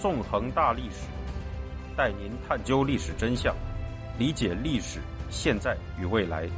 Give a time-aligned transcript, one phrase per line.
[0.00, 1.06] 纵横大历史，
[1.94, 3.54] 带您探究历史真相，
[4.18, 4.98] 理解历史
[5.28, 6.48] 现在与未来。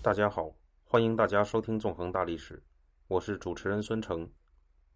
[0.00, 0.48] 大家好，
[0.84, 2.54] 欢迎大家收听《纵横大历史》，
[3.08, 4.30] 我是主持人孙成。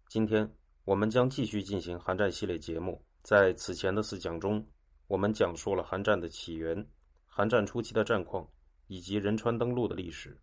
[0.07, 0.49] 今天
[0.85, 3.03] 我们将继续进行韩战系列节目。
[3.23, 4.65] 在此前的四讲中，
[5.07, 6.87] 我们讲述了韩战的起源、
[7.25, 8.47] 韩战初期的战况
[8.87, 10.39] 以及仁川登陆的历史。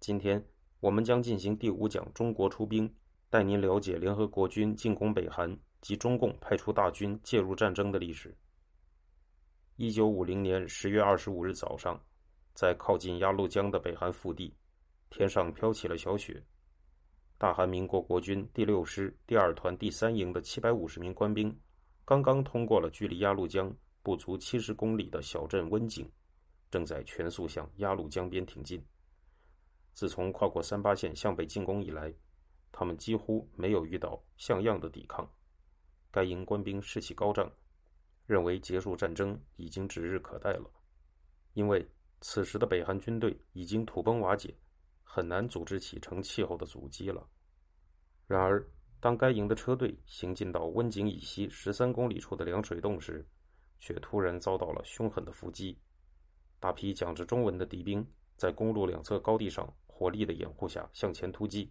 [0.00, 0.42] 今天
[0.84, 2.94] 我们将进行第五讲“中国出兵”，
[3.30, 8.36] 带您了解联合国军进攻北韩及中共派出大军介入战争的历史。
[9.76, 11.98] 一九五零年十月二十五日早上。
[12.52, 14.54] 在靠近鸭绿江的北韩腹地，
[15.08, 16.44] 天上飘起了小雪。
[17.38, 21.58] 大韩民国国军第六师第二团第三营的七百五十名官兵，
[22.04, 26.06] 刚刚通过了距离鸭绿江不足七十公里的小镇温井，
[26.70, 28.84] 正在全速向鸭绿江边挺进。
[29.94, 32.12] 自从跨过三八线向北进攻以来，
[32.70, 35.26] 他们几乎没有遇到像样的抵抗。
[36.10, 37.50] 该营官兵士气高涨，
[38.26, 40.70] 认为结束战争已经指日可待了，
[41.54, 41.88] 因为。
[42.26, 44.56] 此时的北韩军队已经土崩瓦解，
[45.02, 47.28] 很难组织起成气候的阻击了。
[48.26, 48.66] 然而，
[48.98, 53.28] 当该营的车队行进到温井以西十三公里处的凉水洞时，
[53.78, 55.78] 却突然遭到了凶狠的伏击。
[56.58, 58.02] 大批讲着中文的敌兵
[58.38, 61.70] 在公路两侧高地上火力的掩护下向前突击，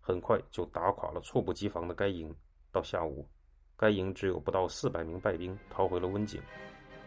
[0.00, 2.32] 很快就打垮了猝不及防的该营。
[2.70, 3.28] 到下午，
[3.76, 6.40] 该营只有不到四百名败兵逃回了温井。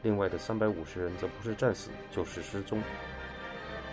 [0.04, 2.84] 另外的三百五十人则不是战死就是失踪。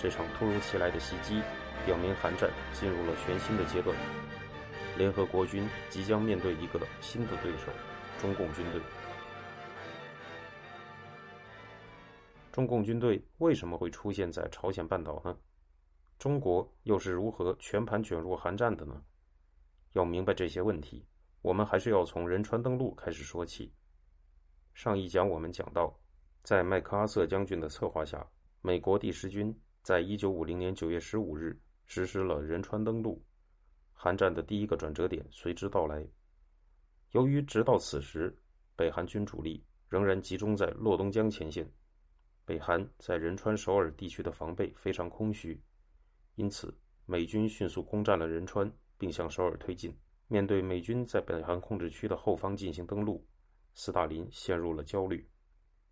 [0.01, 1.41] 这场突如其来的袭击，
[1.87, 3.97] 表明韩战进入了全新的阶段。
[4.99, 7.73] 联合国军即将面对一个新的对手——
[8.21, 8.81] 中共军队。
[12.51, 15.37] 中共军队为什么会出现在朝鲜半岛呢？
[16.19, 19.03] 中国又是如何全盘卷入韩战的呢？
[19.93, 21.07] 要明白这些问题，
[21.43, 23.73] 我们还是要从仁川登陆开始说起。
[24.73, 25.97] 上一讲我们讲到，
[26.43, 28.27] 在麦克阿瑟将军的策划下，
[28.61, 33.23] 美国第十军在一九五零年九月十五日实施了仁川登陆，
[33.93, 36.05] 韩战的第一个转折点随之到来。
[37.11, 38.37] 由于直到此时，
[38.75, 41.71] 北韩军主力仍然集中在洛东江前线，
[42.45, 45.63] 北韩在仁川、首尔地区的防备非常空虚，
[46.37, 46.75] 因此
[47.07, 49.97] 美军迅速攻占了仁川，并向首尔推进。
[50.27, 53.25] 面对美军在北韩控制区的后方进行登陆。
[53.75, 55.29] 斯大林陷入了焦虑。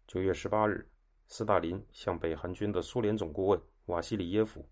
[0.07, 0.89] 九月十八日，
[1.27, 4.65] 斯大林向北韩军的苏联总顾问瓦西里耶夫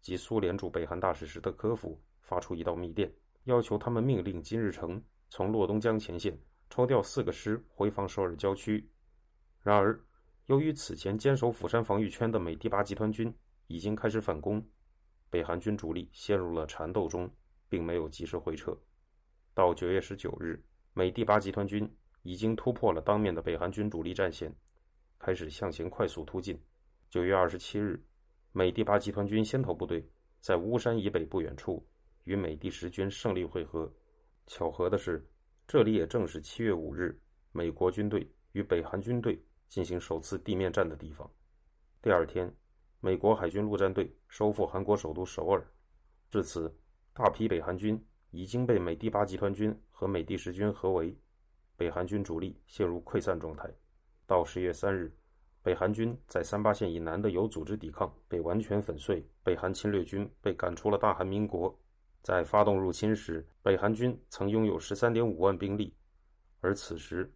[0.00, 3.12] 及苏联驻北韩大使史特科夫发出一道密电，
[3.44, 6.38] 要求他们命令金日成从洛东江前线
[6.68, 8.88] 抽调四个师回防首尔郊区。
[9.62, 10.00] 然而，
[10.46, 13.32] 由于此前坚守釜山防御圈的美第八集团军
[13.68, 14.64] 已经开始反攻，
[15.36, 17.30] 北韩军主力陷入了缠斗中，
[17.68, 18.74] 并没有及时回撤。
[19.52, 20.64] 到九月十九日，
[20.94, 21.86] 美第八集团军。
[22.22, 24.52] 已经突破了当面的北韩军主力战线，
[25.16, 26.60] 开始向前快速突进。
[27.08, 28.02] 九月二十七日，
[28.50, 30.04] 美第八集团军先头部队
[30.40, 31.86] 在巫山以北不远处
[32.24, 33.88] 与美第十军胜利会合。
[34.48, 35.24] 巧合的是，
[35.68, 37.16] 这里也正是七月五日
[37.52, 41.30] 美国军队与北韩军队进行首次地面战的地方。
[42.02, 42.52] 第二天，
[43.00, 45.64] 美国海军陆战队收复韩国首都首尔。
[46.30, 46.74] 至此，
[47.12, 51.16] 大批北韩军已经被美第八集团军和美第十军合围。
[51.76, 53.68] 北韩军主力陷入溃散状态。
[54.26, 55.14] 到十月三日，
[55.62, 61.78] 北韩军在三八线以南的有组织抵抗被完全粉碎，北韩侵略军被赶出了大韩民国。
[62.22, 65.94] 在发动入侵时，北韩军曾拥有十三点五万兵力，
[66.60, 67.30] 而此时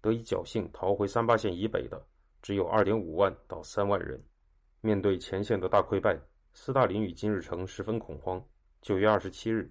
[0.00, 2.02] 得以侥幸逃回三八线以北的
[2.40, 4.22] 只有二点五万到三万人。
[4.80, 6.18] 面对前线的大溃败，
[6.52, 8.42] 斯大林与金日成十分恐慌。
[8.80, 9.70] 九月二十七日，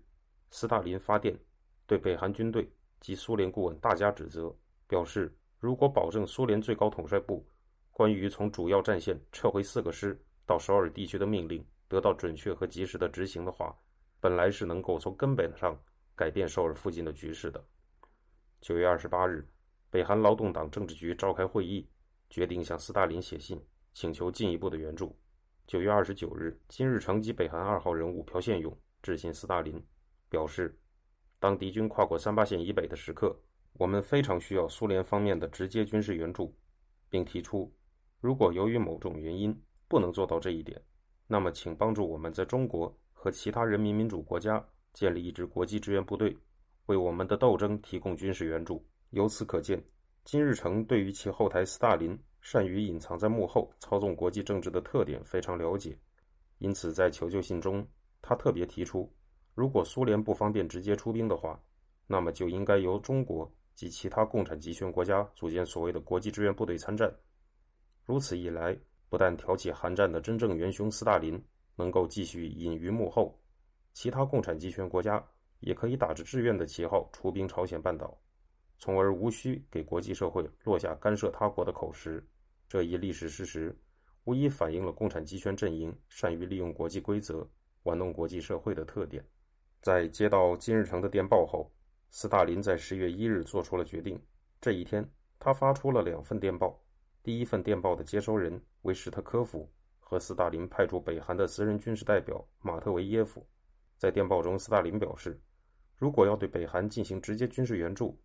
[0.50, 1.38] 斯大林发电
[1.86, 2.70] 对北韩军队。
[3.02, 4.54] 及苏联顾问大加指责，
[4.86, 7.48] 表示如果保证苏联最高统帅部
[7.92, 13.74] 关于从主要战线撤回四个师到首尔地区的命令得到准确和及时的执行的话，
[14.20, 15.82] 本来是能够从根本上
[16.14, 17.64] 改变首尔附近的局势的。
[18.60, 19.48] 九月二十八日，
[19.90, 21.88] 北韩劳动党政治局召开会议，
[22.30, 23.58] 决定向斯大林写信，
[23.94, 25.18] 请求进一步的援助。
[25.68, 29.84] 九月二十九日，金日成及北韩二号人物朴宪勇致信斯大林，
[30.30, 30.78] 表示。
[31.42, 33.34] 当敌军跨过三八线以北的时刻，
[33.72, 36.54] 我们非常需要苏联方面的直接军事援助，
[37.10, 37.74] 并提出，
[38.20, 39.58] 如果由于某种原因
[39.88, 40.84] 不能做到这一点，
[41.28, 46.38] 那么请帮助我们在中国和其他人民民主国家建立一支国际支援部队，
[46.88, 48.86] 为我们的斗争提供军事援助。
[49.12, 49.82] 由此可见，
[50.30, 55.98] 金日成对于其后台斯大林善于隐藏在幕后操纵国际政治的特点非常了解，
[56.60, 57.84] 因此在求救信中，
[58.22, 59.12] 他特别提出，
[59.56, 61.60] 如果苏联不方便直接出兵的话，
[62.06, 67.12] 那么就应该由中国及其他共产集权国家组建所谓的国际支援部队参战。
[68.06, 68.78] 如此一来，
[69.10, 71.44] 不但挑起韩战的真正元凶斯大林
[71.76, 73.36] 能够继续隐于幕后，
[73.94, 75.28] 其他共产集权国家
[75.62, 78.16] 也可以打着志愿的旗号出兵朝鲜半岛。
[78.80, 82.26] 从而无需给国际社会落下干涉他国的口实。
[82.68, 83.78] 这一历史事实，
[84.24, 87.48] 无疑反映了共产集权阵营善于利用国际规则
[87.84, 89.24] 玩弄国际社会的特点。
[89.82, 91.72] 在接到金日成的电报后，
[92.10, 94.22] 斯大林在十月一日做出了决定。
[94.62, 95.08] 这一天，
[95.40, 96.82] 他发出了两份电报。
[97.22, 103.46] 第一份电报的接收人为史特科夫和斯大林派驻北韩的私人军事代表马特维耶夫。
[103.98, 105.40] 在电报中，斯大林表示，
[105.98, 108.18] 如果要对北韩进行直接军事援助，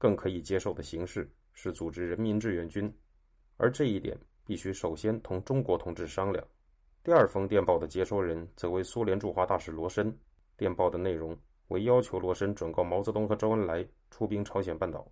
[0.00, 2.90] 更可以接受的形式是组织人民志愿军，
[3.58, 6.42] 而这一点必须首先同中国同志商量。
[7.04, 10.18] 第二封电报的接收人则为苏联驻华大使罗申，
[10.56, 11.38] 电报的内容
[11.68, 15.06] 为要求罗申转告毛泽东和周恩来出兵朝鲜半岛。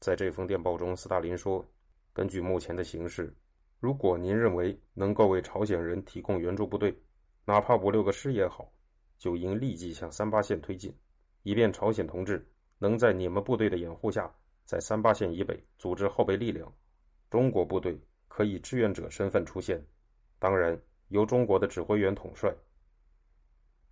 [0.00, 1.64] 在这封电报中，斯大林说
[2.12, 3.32] ：“根据目前的形势，
[3.78, 6.92] 如果您认为能够为朝鲜人提供援助部队，
[7.44, 8.68] 哪怕五六个师也好，
[9.16, 10.92] 就应立即向三八线推进，
[11.44, 12.44] 以便朝鲜同志。”
[12.78, 14.32] 能在你们部队的掩护下，
[14.64, 16.72] 在三八线以北组织后备力量，
[17.28, 19.84] 中国部队可以志愿者身份出现，
[20.38, 22.54] 当然由中国的指挥员统帅。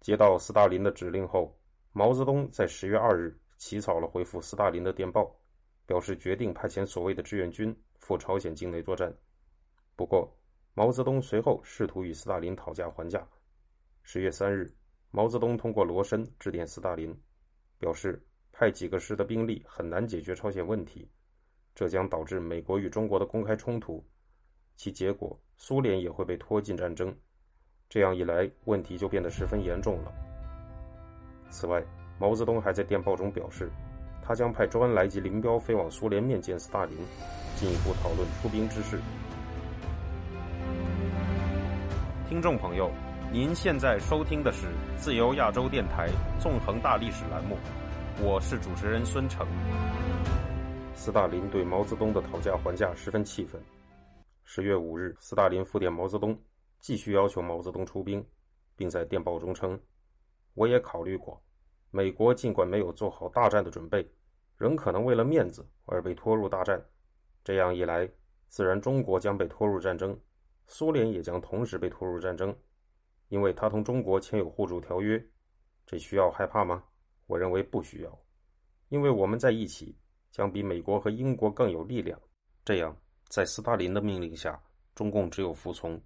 [0.01, 1.59] 接到斯大林的指令后，
[1.93, 5.35] 毛泽东在十月二日起草了回复斯大林的电报，
[5.85, 9.13] 表示决定派遣所谓的志愿军赴朝鲜境内作战。
[9.97, 10.33] 不过，
[10.75, 13.27] 毛泽东随后试图与斯大林讨价还价。
[14.03, 14.73] 十月三日，
[15.11, 17.13] 毛泽东通过罗申致电斯大林，
[17.79, 18.25] 表示。
[18.59, 21.07] 派几个师的兵力很难解决朝鲜问题，
[21.75, 24.03] 这将导致美国与中国的公开冲突，
[24.77, 27.15] 其结果苏联也会被拖进战争。
[27.87, 30.13] 这样一来，问题就变得十分严重了。
[31.51, 31.85] 此外，
[32.19, 33.71] 毛泽东还在电报中表示，
[34.23, 36.97] 他将派周恩来及林彪飞往苏联面见斯大林，
[37.57, 38.99] 进一步讨论出兵之事。
[42.27, 42.91] 听众朋友，
[43.31, 46.09] 您现在收听的是自由亚洲电台
[46.41, 47.59] 纵横大历史栏目。
[48.19, 49.47] 我是主持人孙成。
[50.95, 53.61] 斯大林对毛泽东的讨价还价十分气愤。
[54.43, 56.37] 十月五日，斯大林复电毛泽东，
[56.81, 58.27] 继续要求毛泽东出兵，
[58.75, 59.79] 并在电报中称
[60.55, 61.39] ：“我也考虑过，
[61.91, 64.11] 美国尽管没有做好大战的准备，
[64.57, 66.83] 仍可能为了面子而被拖入大战。
[67.45, 68.09] 这样一来，
[68.49, 70.19] 自然中国将被拖入战争，
[70.67, 72.57] 苏联也将同时被拖入战争，
[73.29, 75.23] 因为他同中国签有互助条约。
[75.85, 76.83] 这需要害怕吗？”
[77.27, 78.19] 我认为不需要，
[78.89, 79.97] 因为我们在一起
[80.31, 82.21] 将比美国和英国更有力量。
[82.65, 82.97] 这样，
[83.29, 84.61] 在斯大林的命令下，
[84.95, 86.01] 中共只有服从。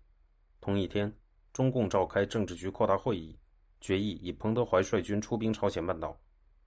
[0.61, 1.15] 同一天，
[1.53, 3.39] 中共召开政治局扩大会议，
[3.81, 6.19] 决议以彭德怀率军出兵朝鲜半岛，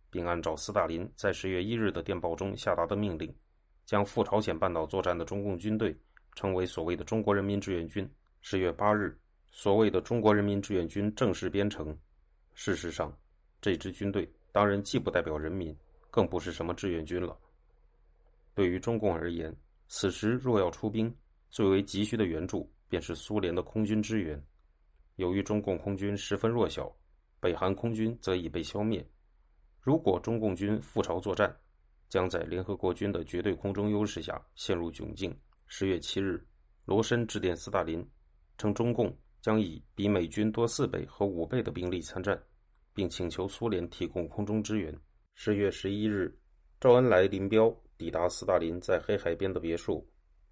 [0.10, 3.36] 并按照斯大林在十月一日的电报中下达的命令，
[3.86, 5.96] 将赴朝鲜半岛作战的中共军队
[6.36, 8.08] 称为所谓的中国人民志愿军。
[8.42, 9.18] 十月八日，
[9.50, 11.98] 所谓的中国人民志愿军正式编成。
[12.54, 13.16] 事实上，
[13.60, 14.32] 这支军队。
[14.54, 15.76] 当然，既不代表人民，
[16.12, 17.36] 更不是什么志愿军了。
[18.54, 19.54] 对于中共而言，
[19.88, 21.14] 此时若要出兵，
[21.50, 24.40] 最为急需的援助便是苏联的空军支援。
[25.16, 26.96] 由于中共空军十分弱小，
[27.40, 29.04] 北韩空军则已被消灭。
[29.80, 31.52] 如果中共军赴朝作战，
[32.08, 35.36] 将在联合国军的绝对空中优势下陷入窘境。
[35.66, 36.46] 十月七日，
[36.86, 38.08] 罗申致电斯大林，
[38.60, 39.12] 称中共
[39.42, 42.40] 将以比美军多四倍和五倍的兵力参战。
[42.94, 44.96] 并请求苏联提供空中支援。
[45.36, 46.38] 十月十一日，
[46.80, 50.08] 周恩来、林彪抵达斯大林在黑海边的别墅，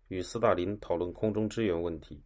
[0.08, 2.22] 与斯大林讨论空中支援问题。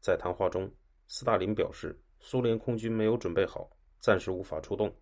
[0.00, 0.70] 在谈话中，
[1.06, 3.70] 斯大林表示，苏联空军没有准备好，
[4.00, 4.94] 暂时无法出动。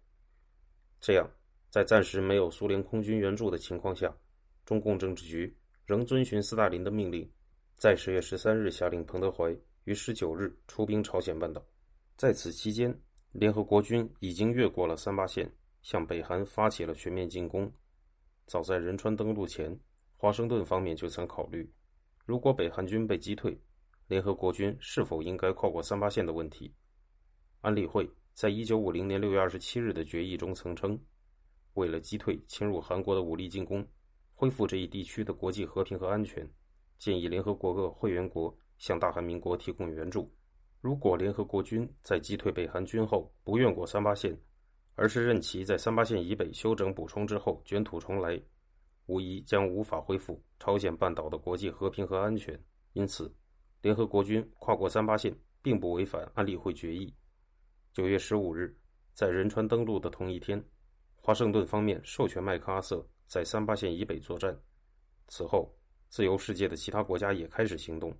[1.00, 1.28] 这样，
[1.70, 4.14] 在暂时没有苏联空军援助的情况下，
[4.64, 5.56] 中共政治局
[5.86, 7.28] 仍遵循斯大林的命令，
[7.76, 11.64] 在十月十三日下令彭德怀于十九日出兵朝鲜半岛。
[12.16, 12.96] 在此期间，
[13.32, 17.72] 联合国军已经越过了三八线，向北韩发起了全面进攻。
[18.46, 19.74] 早在仁川登陆前，
[20.18, 21.72] 华盛顿方面就曾考虑，
[22.26, 23.58] 如果北韩军被击退，
[24.06, 26.74] 联合国军是否应该跨过三八线的问题。
[27.62, 31.00] 安理会在一九五零年六月二十七日的决议中曾称，
[31.72, 33.86] 为了击退侵入韩国的武力进攻，
[34.34, 36.46] 恢复这一地区的国际和平和安全，
[36.98, 40.30] 建议联合国各会员国向大韩民国提供援助。
[40.82, 44.36] 如果联合国军在击退北韩军后不越过三八线，
[44.96, 48.36] 而是任其在三八线以北休整补充之后卷土重来，
[49.06, 52.60] 无疑将无法恢复朝鲜半岛的国际和平和安全。
[52.94, 53.32] 因此，
[53.80, 57.14] 联合国军跨过三八线并不违反安理会决议。
[57.92, 58.76] 九月十五日，
[59.14, 60.60] 在仁川登陆的同一天，
[61.14, 64.60] 华盛顿方面授权麦克阿瑟在三八线以北作战。
[65.28, 65.72] 此后，
[66.08, 68.12] 自由世界的其他国家也开始行动。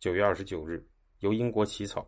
[0.00, 0.82] 九月二十九日，
[1.22, 2.04] 由英国起草、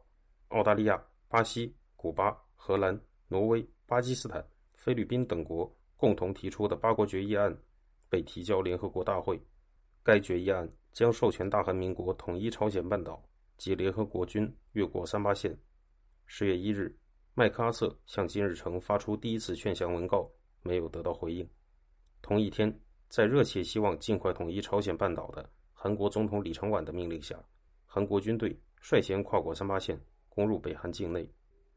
[0.48, 4.44] 澳大利亚、巴西、古巴、荷兰、挪威、巴基斯坦、
[4.74, 7.56] 菲律宾等国共同提出的八国决议案
[8.08, 9.40] 被提交联合国大会。
[10.02, 13.24] 该决议案将授权大韩民国统一朝鲜半岛
[13.56, 15.56] 及联合国军越过三八线。
[16.26, 16.92] 十月一日，
[17.34, 20.28] 麦克阿瑟向金日成发出第一次劝降文告，
[20.62, 21.48] 没有得到回应。
[22.20, 22.76] 同一天，
[23.08, 27.40] 在热切希望尽快统一朝鲜半岛的韩国总统李承晚的命令下。
[27.86, 29.98] 韩国军队率先跨过三八线，
[30.28, 31.26] 攻入北韩境内。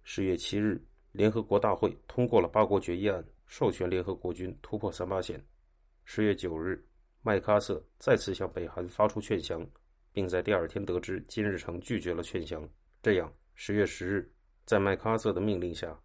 [0.03, 0.77] 十月七日，
[1.13, 5.41] 联合国大会通过了八国决议案，授权联合国军突破三八线。
[6.03, 6.85] 十月九日，
[7.21, 9.65] 麦克阿瑟再次向北韩发出劝降，
[10.11, 12.61] 并在第二天得知金日成拒绝了劝降。
[13.01, 14.29] 这样，十月十日，
[14.65, 15.97] 在麦克阿瑟的命令下，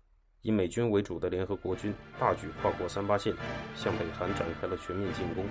[0.42, 3.34] 以美军为主的联合国军大举跨过三八线，
[3.74, 5.44] 向北韩展开了全面进攻。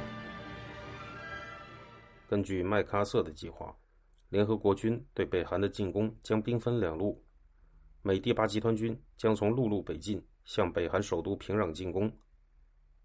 [2.30, 3.76] 根据麦克阿瑟的计划。
[4.32, 7.22] 联合国军对北韩的进攻将兵分两路，
[8.02, 12.10] 美第八集团军将从陆路北进，向北韩首都平壤进攻。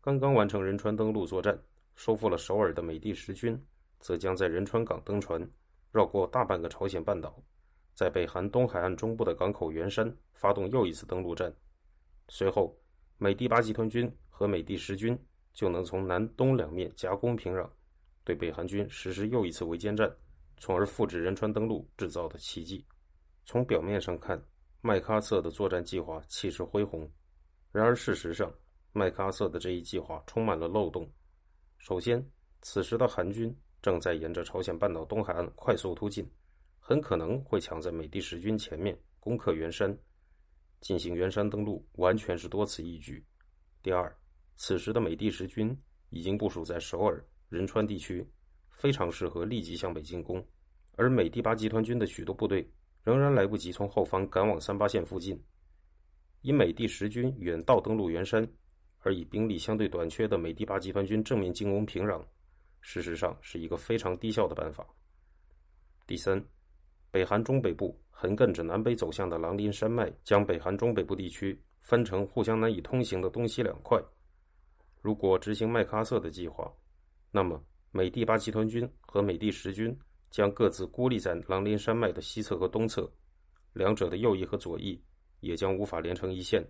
[0.00, 1.60] 刚刚完成仁川登陆作战、
[1.96, 3.60] 收复了首尔的美第十军，
[3.98, 5.44] 则将在仁川港登船，
[5.90, 7.42] 绕过大半个朝鲜半岛，
[7.92, 11.52] 在北韩东海岸中部的港口元山发动又一次登陆战。
[12.28, 12.78] 随后，
[13.18, 15.18] 美第八集团军和美第十军
[15.52, 17.68] 就能从南东两面夹攻平壤，
[18.22, 20.08] 对北韩军实施又一次围歼战。
[20.58, 22.84] 从而复制仁川登陆制造的奇迹。
[23.44, 24.42] 从表面上看，
[24.80, 27.10] 麦克阿瑟的作战计划气势恢宏。
[27.72, 28.52] 然而，事实上，
[28.92, 31.08] 麦克阿瑟的这一计划充满了漏洞。
[31.78, 32.24] 首先，
[32.62, 36.28] 此时的韩军正在沿着朝鲜半岛东海岸快速突进，
[36.80, 39.96] 很可能会抢在美第十军前面攻克元山，
[40.80, 43.24] 进行元山登陆，完全是多此一举。
[43.82, 44.12] 第二，
[44.56, 45.78] 此时的美第十军
[46.10, 48.26] 已经部署在首尔、仁川地区。
[48.86, 50.40] 非常适合立即向北进攻，
[50.94, 52.64] 而美第八集团军的许多部队
[53.02, 55.36] 仍然来不及从后方赶往三八线附近。
[56.42, 58.48] 以美第十军远道登陆元山，
[59.00, 62.24] 而以兵力相对短缺的美第八集团军正面进攻平壤，
[62.80, 64.86] 事实上是一个非常低效的办法。
[66.06, 66.40] 第三，
[67.10, 74.00] 北韩中北部横亘着南北走向的狼林山脉，将北韩中北部地区分成互相难以通行的东西两块。
[75.00, 76.72] 如果执行麦克阿瑟的计划，
[77.32, 77.60] 那么。
[77.90, 79.96] 美第八集团军和美第十军
[80.30, 83.10] 将各自孤立在狼林山脉的西侧和东侧，
[83.72, 85.02] 两者的右翼和左翼
[85.40, 86.62] 也将无法连成一线，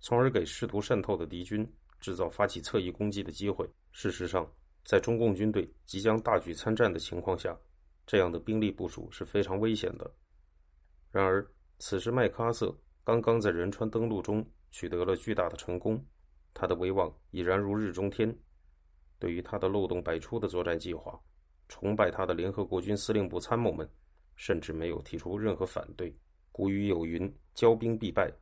[0.00, 1.66] 从而给试图渗透的敌军
[1.98, 3.66] 制造发起侧翼攻击的机会。
[3.90, 4.46] 事实上，
[4.84, 7.58] 在中共军队即将大举参战的情况下，
[8.06, 10.12] 这样的兵力部署是非常危险的。
[11.10, 11.46] 然而，
[11.78, 16.04] 此时麦克阿瑟刚刚在仁川登陆中取得了巨大的成功，
[16.52, 18.36] 他的威望已然如日中天。
[19.18, 21.18] 对于他的漏洞百出的作战计划，
[21.68, 23.88] 崇拜他的联合国军司令部参谋们，
[24.36, 26.14] 甚至没有提出任何反对。
[26.52, 28.32] 古语有云：“骄兵必败。”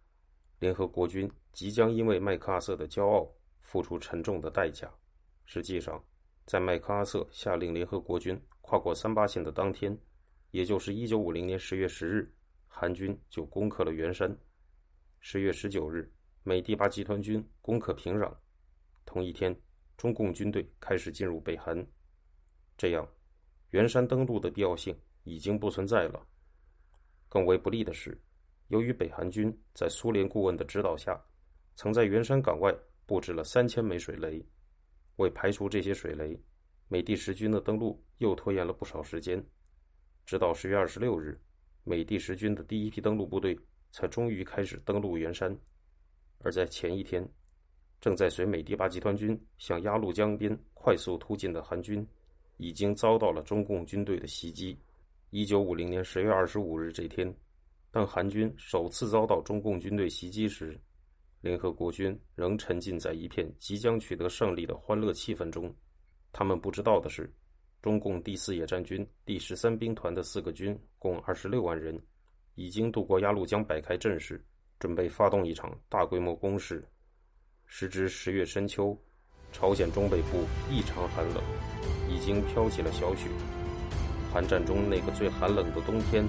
[0.61, 3.29] 联合国军即将因为麦克阿瑟的骄傲
[3.61, 4.93] 付出沉重的代价。
[5.45, 6.03] 实际上，
[6.47, 9.97] 在麦克阿瑟下令联合国军跨过三八线的当天，
[10.51, 12.35] 也就是1950年10月10日，
[12.67, 14.37] 韩军就攻克了元山。
[15.23, 16.13] 10月19日，
[16.43, 18.33] 美第八集团军攻克平壤。
[19.05, 19.55] 同一天。
[19.97, 21.87] 中共军队开始进入北韩，
[22.77, 23.09] 这样，
[23.71, 26.27] 元山登陆的必要性已经不存在了。
[27.29, 28.21] 更为不利的是，
[28.69, 31.21] 由于北韩军在苏联顾问的指导下，
[31.77, 32.75] 曾在元山港外
[33.07, 34.45] 布置了三千枚水雷，
[35.17, 36.39] 为排除这些水雷，
[36.89, 39.45] 美第十军的登陆又拖延了不少时间。
[40.27, 41.41] 直到十月二十六日，
[41.85, 43.59] 美第十军的第一批登陆部队
[43.91, 45.57] 才终于开始登陆元山，
[46.39, 47.29] 而在前一天。
[48.05, 52.07] 正在随美第八集团军向鸭绿江边快速突进的韩军，
[52.59, 54.79] 已经遭到了中共军队的袭击。
[55.31, 57.35] 一九五零年十月二十五日这天，
[57.91, 60.79] 当韩军首次遭到中共军队袭击时，
[61.41, 65.75] 联合国军仍沉浸在一片即将取得胜利的欢乐气氛中。
[66.31, 67.33] 他们不知道的是，
[67.81, 71.99] 中共第四野战军第十三兵团的四个军共二十六万人，
[72.55, 74.45] 已经渡过鸭绿江，摆开阵势，
[74.79, 76.87] 准备发动一场大规模攻势。
[77.67, 78.97] 时值十月深秋，
[79.53, 81.43] 朝鲜中北部异常寒冷，
[82.09, 83.29] 已经飘起了小雪。
[84.33, 86.25] 韩战中那个最寒冷的冬天，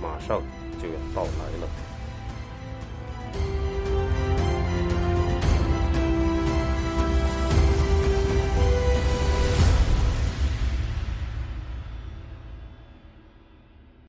[0.00, 0.42] 马上
[0.80, 1.68] 就要到来了。